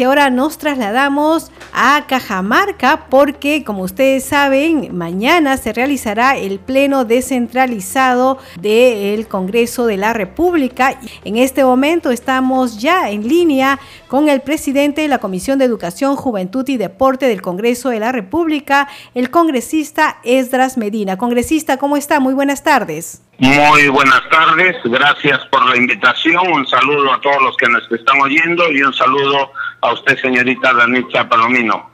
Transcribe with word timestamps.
Y 0.00 0.02
ahora 0.02 0.30
nos 0.30 0.56
trasladamos 0.56 1.52
a 1.74 2.06
Cajamarca 2.06 3.04
porque, 3.10 3.64
como 3.64 3.82
ustedes 3.82 4.24
saben, 4.24 4.96
mañana 4.96 5.58
se 5.58 5.74
realizará 5.74 6.38
el 6.38 6.58
pleno 6.58 7.04
descentralizado 7.04 8.38
del 8.58 9.28
Congreso 9.28 9.84
de 9.84 9.98
la 9.98 10.14
República. 10.14 10.98
En 11.22 11.36
este 11.36 11.64
momento 11.64 12.10
estamos 12.10 12.80
ya 12.80 13.10
en 13.10 13.28
línea 13.28 13.78
con 14.08 14.30
el 14.30 14.40
presidente 14.40 15.02
de 15.02 15.08
la 15.08 15.18
Comisión 15.18 15.58
de 15.58 15.66
Educación, 15.66 16.16
Juventud 16.16 16.66
y 16.66 16.78
Deporte 16.78 17.28
del 17.28 17.42
Congreso 17.42 17.90
de 17.90 18.00
la 18.00 18.10
República, 18.10 18.88
el 19.14 19.30
congresista 19.30 20.16
Esdras 20.24 20.78
Medina. 20.78 21.18
Congresista, 21.18 21.76
¿cómo 21.76 21.98
está? 21.98 22.20
Muy 22.20 22.32
buenas 22.32 22.64
tardes. 22.64 23.20
Muy 23.40 23.88
buenas 23.88 24.20
tardes, 24.30 24.76
gracias 24.84 25.40
por 25.46 25.66
la 25.66 25.74
invitación, 25.74 26.46
un 26.52 26.66
saludo 26.66 27.10
a 27.10 27.20
todos 27.22 27.40
los 27.40 27.56
que 27.56 27.70
nos 27.70 27.90
están 27.90 28.20
oyendo 28.20 28.70
y 28.70 28.82
un 28.82 28.92
saludo 28.92 29.44
a 29.44 29.50
usted, 29.82 30.18
señorita 30.18 30.72
Danitza 30.74 31.28
Palomino. 31.28 31.90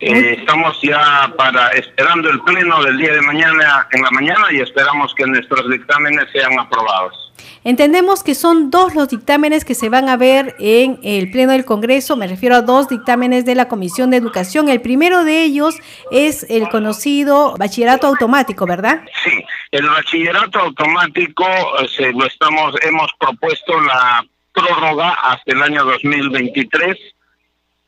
Eh, 0.00 0.36
estamos 0.38 0.80
ya 0.80 1.30
para 1.36 1.68
esperando 1.72 2.30
el 2.30 2.40
pleno 2.40 2.82
del 2.82 2.96
día 2.96 3.12
de 3.12 3.20
mañana 3.20 3.86
en 3.90 4.02
la 4.02 4.10
mañana 4.10 4.46
y 4.50 4.60
esperamos 4.60 5.14
que 5.14 5.26
nuestros 5.26 5.68
dictámenes 5.68 6.24
sean 6.32 6.58
aprobados. 6.58 7.30
Entendemos 7.64 8.22
que 8.22 8.34
son 8.34 8.70
dos 8.70 8.94
los 8.94 9.08
dictámenes 9.08 9.66
que 9.66 9.74
se 9.74 9.90
van 9.90 10.08
a 10.08 10.16
ver 10.16 10.56
en 10.58 10.98
el 11.02 11.30
Pleno 11.30 11.52
del 11.52 11.66
Congreso, 11.66 12.16
me 12.16 12.26
refiero 12.26 12.56
a 12.56 12.62
dos 12.62 12.88
dictámenes 12.88 13.44
de 13.44 13.54
la 13.54 13.68
Comisión 13.68 14.10
de 14.10 14.16
Educación. 14.16 14.70
El 14.70 14.80
primero 14.80 15.24
de 15.24 15.42
ellos 15.42 15.78
es 16.10 16.46
el 16.48 16.70
conocido 16.70 17.54
bachillerato 17.58 18.06
automático, 18.06 18.64
¿verdad? 18.64 19.02
Sí, 19.22 19.44
el 19.70 19.86
bachillerato 19.86 20.60
automático 20.60 21.44
eh, 21.46 21.88
se 21.94 22.10
lo 22.12 22.24
estamos 22.24 22.74
hemos 22.82 23.10
propuesto 23.18 23.78
la 23.82 24.24
prórroga 24.54 25.10
hasta 25.10 25.52
el 25.52 25.62
año 25.62 25.84
2023 25.84 26.96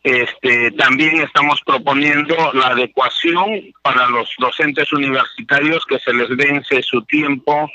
este, 0.03 0.73
también 0.73 1.21
estamos 1.21 1.61
proponiendo 1.65 2.35
la 2.55 2.69
adecuación 2.69 3.73
para 3.83 4.09
los 4.09 4.29
docentes 4.39 4.93
universitarios 4.93 5.85
que 5.87 5.99
se 6.01 6.13
les 6.13 6.29
vence 6.37 6.83
su 6.83 7.03
tiempo, 7.03 7.71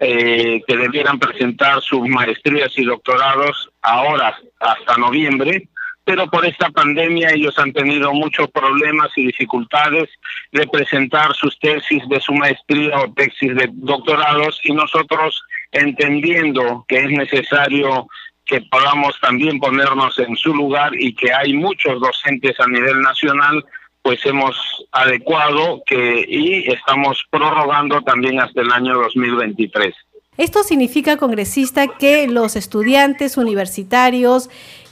eh, 0.00 0.60
que 0.66 0.76
debieran 0.76 1.18
presentar 1.18 1.80
sus 1.80 2.08
maestrías 2.08 2.72
y 2.76 2.84
doctorados 2.84 3.70
ahora 3.82 4.36
hasta 4.58 4.96
noviembre, 4.96 5.68
pero 6.04 6.26
por 6.28 6.46
esta 6.46 6.70
pandemia 6.70 7.30
ellos 7.30 7.58
han 7.58 7.72
tenido 7.72 8.12
muchos 8.12 8.50
problemas 8.50 9.10
y 9.14 9.26
dificultades 9.26 10.08
de 10.52 10.66
presentar 10.66 11.34
sus 11.34 11.58
tesis 11.60 12.02
de 12.08 12.18
su 12.20 12.32
maestría 12.32 12.98
o 12.98 13.12
tesis 13.12 13.54
de 13.54 13.68
doctorados 13.72 14.58
y 14.64 14.72
nosotros 14.72 15.42
entendiendo 15.70 16.84
que 16.88 16.96
es 16.96 17.10
necesario 17.10 18.08
que 18.48 18.62
podamos 18.62 19.14
también 19.20 19.60
ponernos 19.60 20.18
en 20.18 20.34
su 20.36 20.54
lugar 20.54 20.92
y 20.98 21.14
que 21.14 21.32
hay 21.32 21.52
muchos 21.52 22.00
docentes 22.00 22.58
a 22.58 22.66
nivel 22.66 23.00
nacional, 23.02 23.64
pues 24.02 24.24
hemos 24.24 24.56
adecuado 24.90 25.82
que 25.86 26.24
y 26.26 26.70
estamos 26.72 27.22
prorrogando 27.30 28.00
también 28.00 28.40
hasta 28.40 28.62
el 28.62 28.72
año 28.72 28.94
2023. 28.94 29.94
Esto 30.38 30.62
significa, 30.62 31.16
congresista, 31.16 31.88
que 31.98 32.26
los 32.26 32.56
estudiantes 32.56 33.36
universitarios 33.36 34.48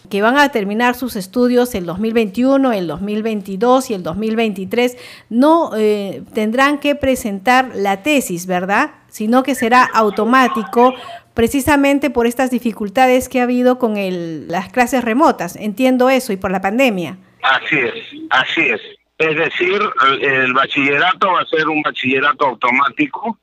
que 0.09 0.23
van 0.23 0.39
a 0.39 0.51
terminar 0.51 0.95
sus 0.95 1.17
estudios 1.17 1.75
el 1.75 1.87
2021, 1.87 2.73
el 2.73 2.87
2022 2.87 3.91
y 3.91 3.95
el 3.95 4.03
2023 4.03 4.97
no 5.31 5.71
eh, 5.77 6.23
tendrán 6.35 6.79
que 6.79 6.95
presentar 6.95 7.71
la 7.75 8.03
tesis, 8.03 8.47
¿verdad? 8.47 8.93
Sino 9.09 9.43
que 9.43 9.55
será 9.55 9.85
automático 9.85 10.95
precisamente 11.35 12.11
por 12.11 12.27
estas 12.27 12.51
dificultades 12.51 13.29
que 13.29 13.41
ha 13.41 13.45
habido 13.45 13.79
con 13.79 13.97
el, 13.97 14.49
las 14.49 14.71
clases 14.73 15.05
remotas. 15.05 15.57
Entiendo 15.57 16.09
eso 16.09 16.33
y 16.33 16.37
por 16.37 16.51
la 16.51 16.61
pandemia. 16.61 17.19
Así 17.43 17.77
es, 17.79 17.95
así 18.31 18.63
es. 18.63 18.81
Es 19.19 19.37
decir, 19.37 19.81
el, 20.21 20.53
bachillerato 20.53 21.33
va 21.33 21.41
a 21.41 21.47
ser 21.47 21.69
un 21.69 21.81
bachillerato 21.83 22.47
automático. 22.47 23.39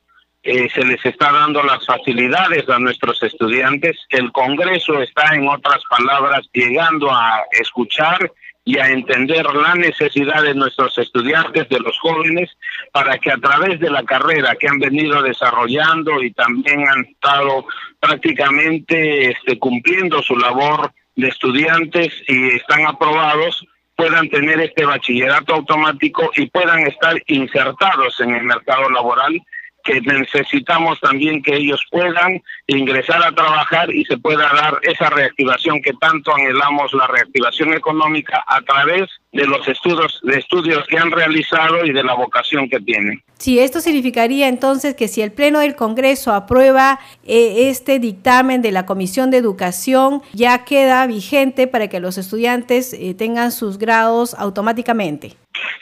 Eh, 0.46 0.70
se 0.76 0.84
les 0.84 1.04
está 1.06 1.32
dando 1.32 1.64
las 1.64 1.86
facilidades 1.86 2.68
a 2.68 2.78
nuestros 2.78 3.24
estudiantes. 3.24 3.98
El 4.10 4.30
Congreso 4.34 5.02
está, 5.02 5.34
en 5.36 5.48
otras 5.48 5.82
palabras, 5.90 6.42
llegando 6.52 7.10
a 7.10 7.44
escuchar 7.52 8.30
y 8.66 8.78
a 8.78 8.90
entender 8.90 9.46
la 9.46 9.76
necesidad 9.76 10.44
de 10.44 10.54
nuestros 10.54 10.98
estudiantes, 10.98 11.70
de 11.70 11.80
los 11.80 11.98
jóvenes, 12.00 12.50
para 12.92 13.18
que 13.20 13.32
a 13.32 13.38
través 13.38 13.80
de 13.80 13.90
la 13.90 14.04
carrera 14.04 14.56
que 14.56 14.68
han 14.68 14.80
venido 14.80 15.22
desarrollando 15.22 16.22
y 16.22 16.32
también 16.32 16.90
han 16.90 17.06
estado 17.06 17.66
prácticamente 18.02 19.32
este, 19.32 19.58
cumpliendo 19.58 20.22
su 20.22 20.38
labor 20.38 20.92
de 21.16 21.30
estudiantes 21.30 22.14
y 22.28 22.56
están 22.56 22.86
aprobados, 22.86 23.66
puedan 23.96 24.28
tener 24.30 24.60
este 24.60 24.86
bachillerato 24.86 25.54
automático 25.54 26.32
y 26.36 26.48
puedan 26.48 26.86
estar 26.88 27.22
insertados 27.28 28.20
en 28.20 28.36
el 28.36 28.44
mercado 28.44 28.90
laboral 28.90 29.42
que 29.84 30.02
necesitamos 30.02 31.00
también 31.00 31.44
que 31.44 31.56
ellos 31.56 31.84
puedan 31.92 32.42
ingresar 32.68 33.22
a 33.24 33.34
trabajar 33.34 33.94
y 33.94 34.06
se 34.06 34.18
pueda 34.18 34.50
dar 34.54 34.80
esa 34.84 35.10
reactivación 35.10 35.82
que 35.82 35.94
tanto 35.94 36.34
anhelamos, 36.34 36.94
la 36.94 37.08
reactivación 37.08 37.74
económica 37.74 38.44
a 38.48 38.62
través 38.62 39.10
de 39.34 39.48
los 39.48 39.68
estudios, 39.68 40.20
de 40.24 40.38
estudios 40.38 40.86
que 40.88 40.98
han 40.98 41.12
realizado 41.12 41.84
y 41.86 41.92
de 41.92 42.04
la 42.04 42.14
vocación 42.14 42.70
que 42.70 42.80
tienen. 42.80 43.22
Sí, 43.40 43.60
esto 43.60 43.82
significaría 43.82 44.48
entonces 44.48 44.96
que 44.96 45.08
si 45.08 45.22
el 45.22 45.32
Pleno 45.32 45.60
del 45.60 45.76
Congreso 45.76 46.34
aprueba 46.34 47.00
eh, 47.26 47.70
este 47.70 47.98
dictamen 47.98 48.62
de 48.62 48.72
la 48.72 48.86
Comisión 48.86 49.32
de 49.32 49.38
Educación, 49.38 50.22
ya 50.34 50.64
queda 50.66 51.06
vigente 51.08 51.68
para 51.68 51.88
que 51.88 52.00
los 52.00 52.20
estudiantes 52.20 52.94
eh, 52.94 53.16
tengan 53.16 53.52
sus 53.52 53.80
grados 53.80 54.36
automáticamente. 54.36 55.34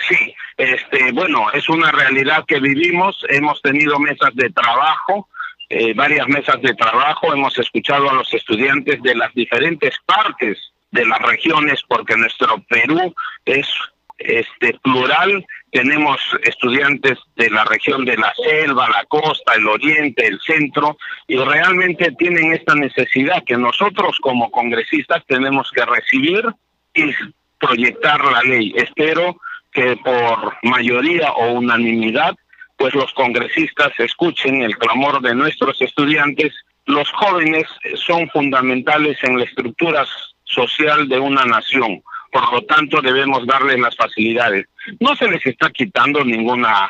Sí, 0.08 0.34
este, 0.58 1.12
bueno, 1.12 1.52
es 1.52 1.68
una 1.68 1.92
realidad 1.92 2.46
que 2.48 2.60
vivimos, 2.60 3.18
hemos 3.30 3.62
tenido 3.62 4.00
mesas 4.00 4.34
de 4.34 4.50
trabajo, 4.50 5.28
eh, 5.70 5.94
varias 5.94 6.28
mesas 6.28 6.62
de 6.62 6.74
trabajo, 6.74 7.34
hemos 7.34 7.58
escuchado 7.60 8.10
a 8.10 8.14
los 8.14 8.34
estudiantes 8.34 9.02
de 9.04 9.16
las 9.16 9.34
diferentes 9.34 9.96
partes 10.06 10.71
de 10.92 11.06
las 11.06 11.20
regiones, 11.20 11.82
porque 11.88 12.16
nuestro 12.18 12.62
Perú 12.70 13.14
es 13.46 13.68
este 14.18 14.78
plural, 14.84 15.46
tenemos 15.72 16.20
estudiantes 16.44 17.18
de 17.36 17.50
la 17.50 17.64
región 17.64 18.06
de 18.06 18.18
la 18.18 18.34
selva, 18.36 18.90
la 18.90 19.06
costa, 19.06 19.54
el 19.56 19.68
oriente, 19.68 20.28
el 20.28 20.40
centro, 20.42 20.98
y 21.28 21.38
realmente 21.38 22.12
tienen 22.12 22.54
esta 22.54 22.76
necesidad 22.76 23.44
que 23.44 23.58
nosotros 23.58 24.18
como 24.22 24.52
congresistas 24.52 25.24
tenemos 25.28 25.72
que 25.72 25.86
recibir 25.86 26.44
y 26.94 27.12
proyectar 27.58 28.24
la 28.26 28.42
ley. 28.42 28.74
Espero 28.76 29.38
que 29.72 29.96
por 29.98 30.58
mayoría 30.64 31.32
o 31.32 31.54
unanimidad, 31.54 32.36
pues 32.78 32.94
los 32.94 33.14
congresistas 33.14 33.92
escuchen 34.00 34.64
el 34.64 34.78
clamor 34.78 35.22
de 35.22 35.36
nuestros 35.36 35.82
estudiantes. 35.82 36.54
Los 36.92 37.10
jóvenes 37.14 37.64
son 37.96 38.28
fundamentales 38.32 39.18
en 39.24 39.38
la 39.38 39.46
estructura 39.46 40.06
social 40.44 41.08
de 41.08 41.20
una 41.20 41.46
nación, 41.46 42.04
por 42.34 42.52
lo 42.52 42.64
tanto 42.64 43.02
debemos 43.02 43.48
darles 43.48 43.80
las 43.80 43.96
facilidades. 43.96 44.66
No 45.00 45.16
se 45.16 45.30
les 45.30 45.46
está 45.46 45.70
quitando 45.70 46.22
ninguna 46.26 46.90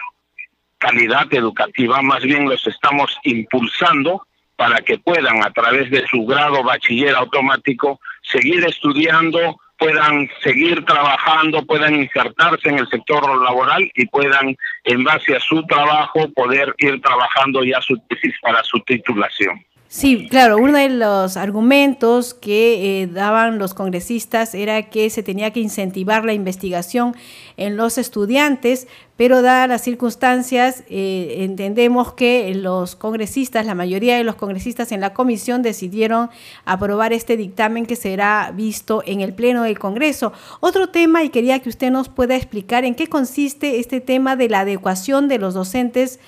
calidad 0.80 1.32
educativa, 1.32 2.02
más 2.02 2.24
bien 2.24 2.50
los 2.50 2.66
estamos 2.66 3.16
impulsando 3.26 4.26
para 4.56 4.80
que 4.82 4.98
puedan 4.98 5.44
a 5.44 5.52
través 5.52 5.92
de 5.92 6.04
su 6.08 6.26
grado 6.26 6.64
bachiller 6.64 7.14
automático 7.14 8.00
seguir 8.24 8.66
estudiando, 8.66 9.60
puedan 9.78 10.28
seguir 10.42 10.84
trabajando, 10.84 11.64
puedan 11.64 11.94
insertarse 11.94 12.70
en 12.70 12.80
el 12.80 12.90
sector 12.90 13.22
laboral 13.40 13.92
y 13.94 14.08
puedan, 14.08 14.58
en 14.84 15.04
base 15.04 15.36
a 15.36 15.40
su 15.40 15.64
trabajo, 15.68 16.28
poder 16.34 16.74
ir 16.80 17.00
trabajando 17.02 17.64
ya 17.64 17.80
su 17.82 18.00
tesis 18.08 18.34
para 18.42 18.64
su 18.64 18.80
titulación. 18.80 19.64
Sí, 19.94 20.30
claro, 20.30 20.56
uno 20.56 20.78
de 20.78 20.88
los 20.88 21.36
argumentos 21.36 22.34
que 22.34 23.02
eh, 23.02 23.08
daban 23.08 23.60
los 23.60 23.74
congresistas 23.74 24.56
era 24.56 24.84
que 24.84 25.10
se 25.10 25.22
tenía 25.22 25.52
que 25.52 25.60
incentivar 25.60 26.24
la 26.24 26.32
investigación 26.32 27.14
en 27.58 27.76
los 27.76 27.98
estudiantes, 27.98 28.88
pero 29.18 29.42
dadas 29.42 29.68
las 29.68 29.82
circunstancias, 29.82 30.86
eh, 30.90 31.40
entendemos 31.40 32.14
que 32.14 32.56
los 32.56 32.96
congresistas, 32.96 33.66
la 33.66 33.76
mayoría 33.76 34.16
de 34.16 34.24
los 34.24 34.36
congresistas 34.36 34.94
en 34.94 35.02
la 35.02 35.14
comisión 35.14 35.62
decidieron 35.62 36.30
aprobar 36.64 37.12
este 37.12 37.36
dictamen 37.36 37.86
que 37.86 37.98
será 37.98 38.54
visto 38.56 39.04
en 39.06 39.20
el 39.20 39.34
Pleno 39.34 39.64
del 39.64 39.78
Congreso. 39.78 40.32
Otro 40.62 40.88
tema, 40.88 41.26
y 41.26 41.30
quería 41.30 41.60
que 41.60 41.68
usted 41.68 41.92
nos 41.92 42.08
pueda 42.08 42.38
explicar 42.38 42.86
en 42.86 42.96
qué 42.96 43.08
consiste 43.08 43.82
este 43.82 44.00
tema 44.00 44.38
de 44.38 44.48
la 44.48 44.62
adecuación 44.62 45.28
de 45.28 45.38
los 45.38 45.54
docentes 45.54 46.22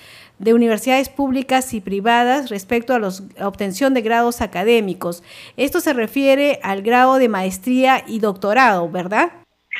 de 0.44 0.52
universidades 0.52 1.08
públicas 1.08 1.72
y 1.72 1.80
privadas 1.80 2.50
respecto 2.50 2.94
a 2.94 2.98
la 2.98 3.08
obtención 3.40 3.94
de 3.94 4.02
grados 4.02 4.42
académicos. 4.42 5.22
Esto 5.56 5.80
se 5.80 5.94
refiere 5.94 6.60
al 6.62 6.82
grado 6.82 7.16
de 7.16 7.30
maestría 7.30 8.04
y 8.06 8.18
doctorado, 8.18 8.90
¿verdad? 8.90 9.32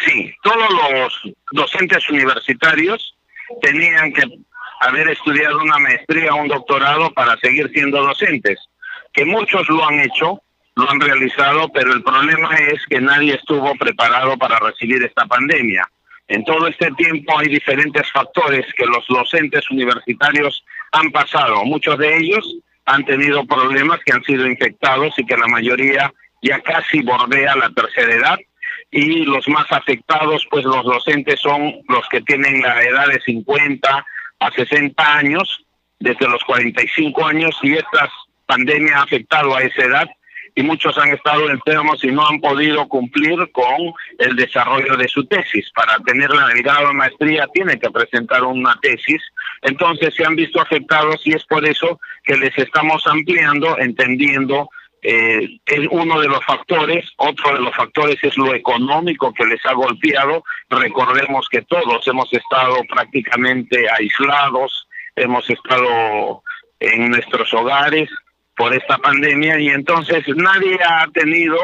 Sí, 0.06 0.34
todos 0.42 0.70
los 0.70 1.34
docentes 1.52 2.08
universitarios 2.08 3.14
tenían 3.60 4.10
que 4.14 4.22
haber 4.80 5.10
estudiado 5.10 5.60
una 5.60 5.78
maestría 5.78 6.34
o 6.34 6.40
un 6.40 6.48
doctorado 6.48 7.12
para 7.12 7.36
seguir 7.36 7.70
siendo 7.74 8.02
docentes, 8.02 8.58
que 9.12 9.26
muchos 9.26 9.68
lo 9.68 9.86
han 9.86 10.00
hecho, 10.00 10.40
lo 10.76 10.90
han 10.90 10.98
realizado, 10.98 11.68
pero 11.74 11.92
el 11.92 12.02
problema 12.02 12.54
es 12.56 12.80
que 12.88 13.02
nadie 13.02 13.34
estuvo 13.34 13.74
preparado 13.74 14.38
para 14.38 14.58
recibir 14.60 15.04
esta 15.04 15.26
pandemia. 15.26 15.86
En 16.28 16.44
todo 16.44 16.68
este 16.68 16.90
tiempo 16.92 17.38
hay 17.38 17.48
diferentes 17.48 18.10
factores 18.10 18.66
que 18.74 18.86
los 18.86 19.06
docentes 19.08 19.70
universitarios 19.70 20.64
han 20.92 21.10
pasado. 21.10 21.64
Muchos 21.64 21.98
de 21.98 22.16
ellos 22.16 22.56
han 22.86 23.04
tenido 23.04 23.44
problemas 23.44 24.00
que 24.04 24.12
han 24.12 24.24
sido 24.24 24.46
infectados 24.46 25.18
y 25.18 25.26
que 25.26 25.36
la 25.36 25.46
mayoría 25.48 26.12
ya 26.42 26.60
casi 26.60 27.02
bordea 27.02 27.56
la 27.56 27.70
tercera 27.70 28.14
edad. 28.14 28.38
Y 28.90 29.24
los 29.24 29.48
más 29.48 29.70
afectados, 29.70 30.46
pues 30.50 30.64
los 30.64 30.84
docentes 30.84 31.40
son 31.40 31.74
los 31.88 32.08
que 32.08 32.20
tienen 32.22 32.62
la 32.62 32.82
edad 32.82 33.08
de 33.08 33.20
50 33.20 34.06
a 34.40 34.50
60 34.50 35.16
años, 35.16 35.64
desde 35.98 36.28
los 36.28 36.42
45 36.44 37.26
años, 37.26 37.58
y 37.62 37.74
esta 37.74 38.10
pandemia 38.46 38.98
ha 38.98 39.02
afectado 39.02 39.54
a 39.54 39.62
esa 39.62 39.84
edad 39.84 40.08
y 40.54 40.62
muchos 40.62 40.96
han 40.98 41.10
estado 41.10 41.50
enfermos 41.50 42.02
y 42.04 42.12
no 42.12 42.26
han 42.26 42.40
podido 42.40 42.86
cumplir 42.88 43.50
con 43.52 43.92
el 44.18 44.36
desarrollo 44.36 44.96
de 44.96 45.08
su 45.08 45.24
tesis. 45.26 45.70
Para 45.74 45.98
tener 46.00 46.30
la 46.30 46.48
grado 46.54 46.88
de 46.88 46.94
maestría 46.94 47.46
tiene 47.52 47.78
que 47.78 47.90
presentar 47.90 48.44
una 48.44 48.78
tesis, 48.80 49.22
entonces 49.62 50.14
se 50.14 50.24
han 50.24 50.36
visto 50.36 50.60
afectados 50.60 51.20
y 51.26 51.32
es 51.32 51.44
por 51.44 51.66
eso 51.66 52.00
que 52.22 52.36
les 52.36 52.56
estamos 52.56 53.06
ampliando, 53.06 53.78
entendiendo 53.78 54.70
eh, 55.06 55.60
es 55.66 55.86
uno 55.90 56.18
de 56.18 56.28
los 56.28 56.42
factores, 56.46 57.04
otro 57.18 57.54
de 57.54 57.60
los 57.60 57.76
factores 57.76 58.16
es 58.22 58.38
lo 58.38 58.54
económico 58.54 59.34
que 59.34 59.44
les 59.44 59.64
ha 59.66 59.74
golpeado. 59.74 60.42
Recordemos 60.70 61.46
que 61.50 61.60
todos 61.62 62.06
hemos 62.08 62.32
estado 62.32 62.76
prácticamente 62.88 63.86
aislados, 63.90 64.88
hemos 65.14 65.48
estado 65.50 66.42
en 66.80 67.10
nuestros 67.10 67.52
hogares, 67.52 68.08
por 68.56 68.72
esta 68.74 68.98
pandemia 68.98 69.58
y 69.58 69.68
entonces 69.68 70.24
nadie 70.36 70.78
ha 70.82 71.06
tenido 71.12 71.58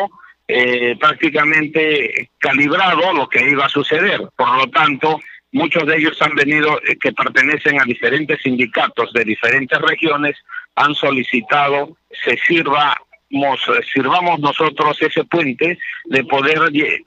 eh, 0.49 0.97
prácticamente 0.99 2.31
calibrado 2.39 3.13
lo 3.13 3.29
que 3.29 3.49
iba 3.49 3.67
a 3.67 3.69
suceder. 3.69 4.21
Por 4.37 4.57
lo 4.57 4.67
tanto, 4.69 5.21
muchos 5.53 5.87
de 5.87 5.97
ellos 5.97 6.21
han 6.23 6.35
venido, 6.35 6.81
eh, 6.87 6.97
que 7.01 7.13
pertenecen 7.13 7.81
a 7.81 7.85
diferentes 7.85 8.43
sindicatos 8.43 9.13
de 9.13 9.25
diferentes 9.25 9.79
regiones, 9.81 10.37
han 10.75 10.95
solicitado 10.95 11.97
se 12.25 12.37
sirva 12.39 12.97
eh, 13.31 13.81
sirvamos 13.93 14.41
nosotros 14.41 15.01
ese 15.01 15.23
puente 15.25 15.79
de 16.07 16.25
poder 16.25 16.59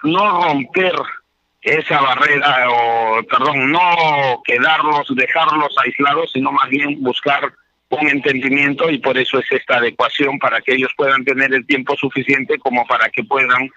no 0.03 0.41
romper 0.41 0.94
esa 1.62 2.00
barrera 2.00 2.69
o 2.69 3.24
perdón 3.24 3.71
no 3.71 4.41
quedarlos 4.45 5.13
dejarlos 5.15 5.75
aislados 5.83 6.31
sino 6.31 6.51
más 6.53 6.69
bien 6.69 7.01
buscar 7.01 7.53
un 7.95 8.09
entendimiento 8.09 8.89
y 8.89 8.97
por 8.97 9.17
eso 9.17 9.39
es 9.39 9.45
esta 9.51 9.77
adecuación 9.77 10.39
para 10.39 10.61
que 10.61 10.73
ellos 10.73 10.91
puedan 10.95 11.23
tener 11.23 11.53
el 11.53 11.65
tiempo 11.65 11.95
suficiente 11.95 12.57
como 12.59 12.85
para 12.85 13.09
que 13.09 13.23
puedan 13.23 13.69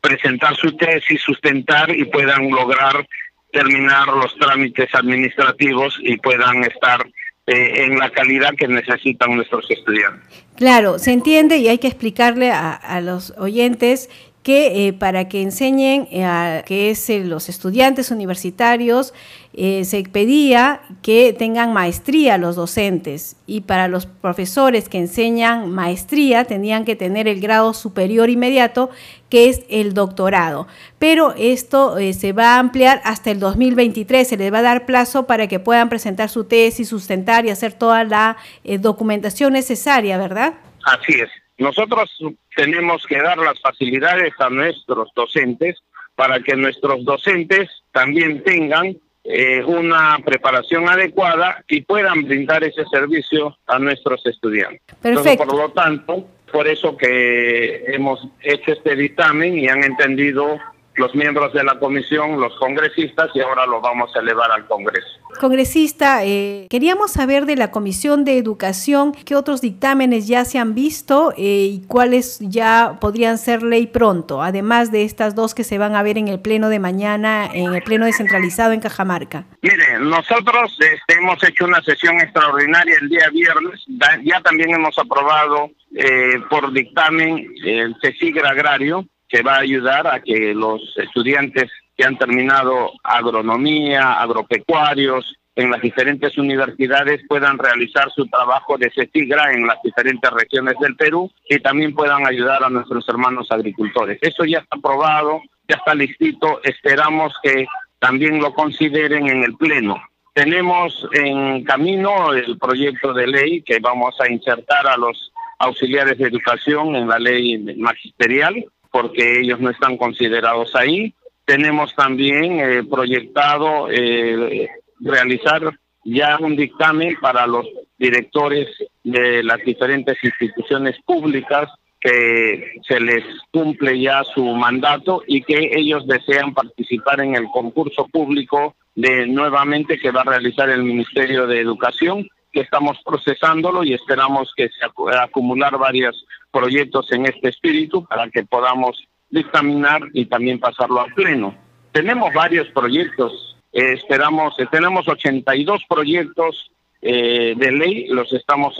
presentar 0.00 0.56
su 0.56 0.76
tesis, 0.76 1.20
sustentar 1.20 1.94
y 1.94 2.04
puedan 2.04 2.50
lograr 2.50 3.06
terminar 3.52 4.08
los 4.08 4.34
trámites 4.36 4.94
administrativos 4.94 5.98
y 6.02 6.16
puedan 6.16 6.64
estar 6.64 7.04
eh, 7.46 7.84
en 7.84 7.98
la 7.98 8.10
calidad 8.10 8.54
que 8.56 8.68
necesitan 8.68 9.34
nuestros 9.34 9.68
estudiantes. 9.70 10.44
Claro, 10.56 10.98
se 10.98 11.12
entiende 11.12 11.56
y 11.58 11.68
hay 11.68 11.78
que 11.78 11.88
explicarle 11.88 12.50
a, 12.52 12.72
a 12.72 13.00
los 13.00 13.32
oyentes 13.38 14.08
que 14.42 14.88
eh, 14.88 14.92
para 14.94 15.28
que 15.28 15.42
enseñen 15.42 16.08
eh, 16.10 16.24
a 16.24 16.62
que 16.64 16.90
es 16.90 17.10
eh, 17.10 17.20
los 17.20 17.48
estudiantes 17.48 18.10
universitarios 18.10 19.12
se 19.52 20.04
pedía 20.04 20.80
que 21.02 21.34
tengan 21.36 21.72
maestría 21.72 22.38
los 22.38 22.54
docentes 22.54 23.36
y 23.46 23.62
para 23.62 23.88
los 23.88 24.06
profesores 24.06 24.88
que 24.88 24.98
enseñan 24.98 25.72
maestría 25.72 26.44
tenían 26.44 26.84
que 26.84 26.94
tener 26.94 27.26
el 27.26 27.40
grado 27.40 27.74
superior 27.74 28.30
inmediato 28.30 28.90
que 29.28 29.48
es 29.48 29.62
el 29.68 29.92
doctorado. 29.92 30.68
Pero 31.00 31.34
esto 31.36 31.96
se 32.12 32.32
va 32.32 32.54
a 32.54 32.58
ampliar 32.60 33.02
hasta 33.04 33.32
el 33.32 33.40
2023, 33.40 34.28
se 34.28 34.36
les 34.36 34.52
va 34.52 34.58
a 34.58 34.62
dar 34.62 34.86
plazo 34.86 35.26
para 35.26 35.48
que 35.48 35.58
puedan 35.58 35.88
presentar 35.88 36.28
su 36.28 36.44
tesis, 36.44 36.88
sustentar 36.88 37.44
y 37.44 37.50
hacer 37.50 37.72
toda 37.72 38.04
la 38.04 38.36
documentación 38.78 39.52
necesaria, 39.54 40.16
¿verdad? 40.16 40.54
Así 40.84 41.14
es. 41.20 41.39
Nosotros 41.60 42.10
tenemos 42.56 43.06
que 43.06 43.20
dar 43.20 43.36
las 43.38 43.60
facilidades 43.60 44.32
a 44.38 44.48
nuestros 44.48 45.10
docentes 45.14 45.82
para 46.16 46.40
que 46.40 46.56
nuestros 46.56 47.04
docentes 47.04 47.68
también 47.92 48.42
tengan 48.42 48.96
eh, 49.24 49.62
una 49.64 50.18
preparación 50.24 50.88
adecuada 50.88 51.62
y 51.68 51.82
puedan 51.82 52.22
brindar 52.22 52.64
ese 52.64 52.86
servicio 52.86 53.58
a 53.66 53.78
nuestros 53.78 54.24
estudiantes. 54.24 54.80
Perfecto. 55.02 55.46
por 55.46 55.56
lo 55.56 55.68
tanto, 55.70 56.26
por 56.50 56.66
eso 56.66 56.96
que 56.96 57.84
hemos 57.88 58.26
hecho 58.40 58.72
este 58.72 58.96
dictamen 58.96 59.58
y 59.58 59.68
han 59.68 59.84
entendido 59.84 60.58
los 61.00 61.14
miembros 61.14 61.52
de 61.52 61.64
la 61.64 61.78
comisión, 61.78 62.40
los 62.40 62.54
congresistas, 62.58 63.30
y 63.34 63.40
ahora 63.40 63.66
lo 63.66 63.80
vamos 63.80 64.14
a 64.14 64.20
elevar 64.20 64.50
al 64.52 64.66
Congreso. 64.66 65.08
Congresista, 65.40 66.24
eh, 66.24 66.66
queríamos 66.68 67.12
saber 67.12 67.46
de 67.46 67.56
la 67.56 67.70
Comisión 67.70 68.24
de 68.24 68.36
Educación 68.36 69.12
qué 69.12 69.34
otros 69.36 69.60
dictámenes 69.60 70.28
ya 70.28 70.44
se 70.44 70.58
han 70.58 70.74
visto 70.74 71.32
eh, 71.36 71.70
y 71.72 71.82
cuáles 71.86 72.38
ya 72.40 72.98
podrían 73.00 73.38
ser 73.38 73.62
ley 73.62 73.86
pronto, 73.86 74.42
además 74.42 74.92
de 74.92 75.04
estas 75.04 75.34
dos 75.34 75.54
que 75.54 75.64
se 75.64 75.78
van 75.78 75.96
a 75.96 76.02
ver 76.02 76.18
en 76.18 76.28
el 76.28 76.40
pleno 76.40 76.68
de 76.68 76.78
mañana, 76.78 77.48
en 77.52 77.74
el 77.74 77.82
pleno 77.82 78.06
descentralizado 78.06 78.72
en 78.72 78.80
Cajamarca. 78.80 79.46
Mire, 79.62 79.98
nosotros 80.00 80.76
este, 80.78 81.18
hemos 81.18 81.42
hecho 81.42 81.64
una 81.64 81.80
sesión 81.82 82.20
extraordinaria 82.20 82.96
el 83.00 83.08
día 83.08 83.28
viernes, 83.32 83.80
ya 84.24 84.40
también 84.42 84.74
hemos 84.74 84.98
aprobado 84.98 85.70
eh, 85.94 86.38
por 86.50 86.72
dictamen 86.72 87.46
el 87.64 87.96
CECIGRA 88.00 88.50
agrario, 88.50 89.06
que 89.30 89.42
va 89.42 89.56
a 89.56 89.60
ayudar 89.60 90.06
a 90.06 90.20
que 90.20 90.52
los 90.54 90.82
estudiantes 90.98 91.70
que 91.96 92.04
han 92.04 92.18
terminado 92.18 92.92
agronomía, 93.02 94.20
agropecuarios, 94.20 95.36
en 95.56 95.70
las 95.70 95.82
diferentes 95.82 96.38
universidades 96.38 97.20
puedan 97.28 97.58
realizar 97.58 98.10
su 98.10 98.26
trabajo 98.26 98.78
de 98.78 98.90
CETIGRA 98.90 99.52
en 99.52 99.66
las 99.66 99.76
diferentes 99.82 100.30
regiones 100.30 100.74
del 100.80 100.96
Perú 100.96 101.30
y 101.48 101.58
también 101.58 101.94
puedan 101.94 102.26
ayudar 102.26 102.64
a 102.64 102.70
nuestros 102.70 103.08
hermanos 103.08 103.48
agricultores. 103.50 104.18
Eso 104.22 104.44
ya 104.44 104.58
está 104.58 104.76
aprobado, 104.76 105.42
ya 105.68 105.76
está 105.76 105.94
listito, 105.94 106.60
esperamos 106.62 107.34
que 107.42 107.66
también 107.98 108.40
lo 108.40 108.54
consideren 108.54 109.28
en 109.28 109.44
el 109.44 109.56
Pleno. 109.56 110.00
Tenemos 110.32 111.06
en 111.12 111.64
camino 111.64 112.32
el 112.32 112.56
proyecto 112.58 113.12
de 113.12 113.26
ley 113.26 113.62
que 113.62 113.80
vamos 113.80 114.14
a 114.20 114.30
insertar 114.30 114.86
a 114.86 114.96
los 114.96 115.32
auxiliares 115.58 116.16
de 116.16 116.28
educación 116.28 116.96
en 116.96 117.08
la 117.08 117.18
ley 117.18 117.58
magisterial 117.76 118.64
porque 118.90 119.40
ellos 119.40 119.60
no 119.60 119.70
están 119.70 119.96
considerados 119.96 120.74
ahí. 120.74 121.14
Tenemos 121.44 121.94
también 121.94 122.60
eh, 122.60 122.82
proyectado 122.84 123.88
eh, 123.90 124.68
realizar 125.00 125.62
ya 126.04 126.38
un 126.38 126.56
dictamen 126.56 127.16
para 127.20 127.46
los 127.46 127.66
directores 127.98 128.68
de 129.04 129.42
las 129.42 129.58
diferentes 129.64 130.16
instituciones 130.22 130.96
públicas 131.04 131.68
que 132.00 132.80
se 132.88 132.98
les 132.98 133.22
cumple 133.52 134.00
ya 134.00 134.24
su 134.24 134.42
mandato 134.42 135.22
y 135.26 135.42
que 135.42 135.70
ellos 135.74 136.06
desean 136.06 136.54
participar 136.54 137.20
en 137.20 137.36
el 137.36 137.44
concurso 137.52 138.06
público 138.10 138.74
de 138.94 139.26
nuevamente 139.26 139.98
que 139.98 140.10
va 140.10 140.22
a 140.22 140.30
realizar 140.30 140.70
el 140.70 140.82
Ministerio 140.82 141.46
de 141.46 141.60
Educación, 141.60 142.26
que 142.52 142.60
estamos 142.60 142.98
procesándolo 143.04 143.84
y 143.84 143.94
esperamos 143.94 144.52
que 144.56 144.68
se 144.68 144.86
acumular 145.18 145.78
varias 145.78 146.14
proyectos 146.50 147.10
en 147.12 147.26
este 147.26 147.48
espíritu 147.48 148.04
para 148.04 148.28
que 148.30 148.44
podamos 148.44 149.02
dictaminar 149.30 150.02
y 150.12 150.26
también 150.26 150.58
pasarlo 150.58 151.00
al 151.00 151.14
pleno. 151.14 151.54
Tenemos 151.92 152.32
varios 152.34 152.68
proyectos, 152.68 153.56
eh, 153.72 153.92
esperamos, 153.94 154.58
eh, 154.58 154.66
tenemos 154.70 155.08
82 155.08 155.82
proyectos 155.88 156.70
eh, 157.02 157.54
de 157.56 157.72
ley, 157.72 158.06
los 158.08 158.32
estamos 158.32 158.76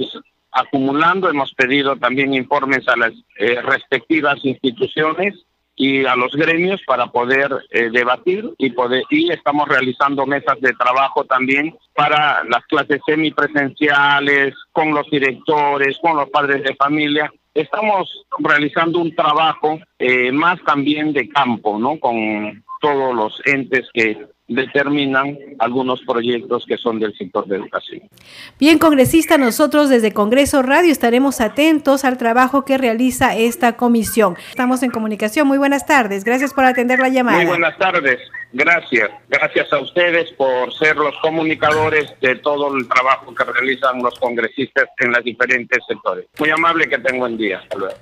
acumulando, 0.52 1.30
hemos 1.30 1.54
pedido 1.54 1.96
también 1.96 2.34
informes 2.34 2.86
a 2.88 2.96
las 2.96 3.12
respectivas 3.62 4.44
instituciones 4.44 5.34
y 5.76 6.04
a 6.04 6.14
los 6.16 6.32
gremios 6.32 6.80
para 6.86 7.06
poder 7.06 7.50
debatir 7.92 8.50
y 8.58 8.70
poder 8.70 9.04
y 9.10 9.32
estamos 9.32 9.68
realizando 9.68 10.26
mesas 10.26 10.60
de 10.60 10.72
trabajo 10.74 11.24
también 11.24 11.74
para 11.94 12.44
las 12.44 12.64
clases 12.66 13.00
semipresenciales 13.06 14.54
con 14.72 14.92
los 14.92 15.08
directores, 15.10 15.98
con 16.02 16.16
los 16.16 16.28
padres 16.28 16.62
de 16.64 16.74
familia 16.74 17.32
estamos 17.54 18.24
realizando 18.38 18.98
un 19.00 19.14
trabajo 19.14 19.78
eh, 19.98 20.32
más 20.32 20.62
también 20.64 21.12
de 21.12 21.28
campo, 21.28 21.78
¿no? 21.78 21.98
Con 21.98 22.64
todos 22.80 23.14
los 23.14 23.40
entes 23.44 23.88
que 23.92 24.26
determinan 24.50 25.38
algunos 25.58 26.00
proyectos 26.02 26.66
que 26.66 26.76
son 26.76 26.98
del 26.98 27.16
sector 27.16 27.46
de 27.46 27.56
educación. 27.56 28.02
Bien, 28.58 28.78
congresista, 28.78 29.38
nosotros 29.38 29.88
desde 29.88 30.12
Congreso 30.12 30.60
Radio 30.62 30.90
estaremos 30.90 31.40
atentos 31.40 32.04
al 32.04 32.18
trabajo 32.18 32.64
que 32.64 32.76
realiza 32.76 33.36
esta 33.36 33.76
comisión. 33.76 34.36
Estamos 34.50 34.82
en 34.82 34.90
comunicación. 34.90 35.46
Muy 35.46 35.58
buenas 35.58 35.86
tardes. 35.86 36.24
Gracias 36.24 36.52
por 36.52 36.64
atender 36.64 36.98
la 36.98 37.08
llamada. 37.08 37.38
Muy 37.38 37.46
buenas 37.46 37.78
tardes. 37.78 38.18
Gracias. 38.52 39.10
Gracias 39.28 39.72
a 39.72 39.78
ustedes 39.78 40.32
por 40.32 40.74
ser 40.74 40.96
los 40.96 41.16
comunicadores 41.22 42.12
de 42.20 42.34
todo 42.36 42.76
el 42.76 42.88
trabajo 42.88 43.32
que 43.32 43.44
realizan 43.44 44.02
los 44.02 44.18
congresistas 44.18 44.88
en 44.98 45.12
los 45.12 45.22
diferentes 45.22 45.78
sectores. 45.86 46.26
Muy 46.40 46.50
amable 46.50 46.88
que 46.88 46.98
tengo 46.98 47.20
buen 47.20 47.36
día. 47.36 47.58
Hasta 47.58 47.78
luego. 47.78 47.94